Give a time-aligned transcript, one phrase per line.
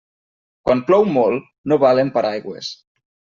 [0.67, 2.73] Quan plou molt, no valen paraigües.